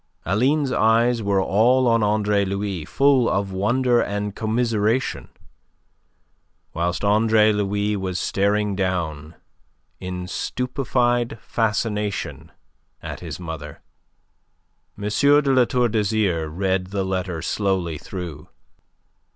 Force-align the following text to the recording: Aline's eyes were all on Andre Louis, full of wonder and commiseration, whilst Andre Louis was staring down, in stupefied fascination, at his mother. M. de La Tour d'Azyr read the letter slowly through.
Aline's 0.25 0.71
eyes 0.71 1.21
were 1.21 1.39
all 1.39 1.87
on 1.87 2.01
Andre 2.01 2.43
Louis, 2.43 2.85
full 2.85 3.29
of 3.29 3.51
wonder 3.51 4.01
and 4.01 4.35
commiseration, 4.35 5.29
whilst 6.73 7.05
Andre 7.05 7.51
Louis 7.53 7.95
was 7.95 8.19
staring 8.19 8.75
down, 8.75 9.35
in 9.99 10.25
stupefied 10.27 11.37
fascination, 11.39 12.51
at 13.03 13.19
his 13.19 13.39
mother. 13.39 13.83
M. 14.97 15.07
de 15.07 15.41
La 15.53 15.65
Tour 15.65 15.87
d'Azyr 15.87 16.49
read 16.49 16.87
the 16.87 17.03
letter 17.05 17.39
slowly 17.43 17.99
through. 17.99 18.49